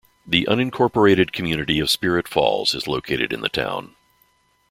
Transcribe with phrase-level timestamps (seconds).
[0.25, 3.95] The unincorporated community of Spirit Falls is located in the town.